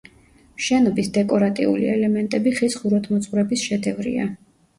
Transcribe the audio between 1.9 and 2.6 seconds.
ელემენტები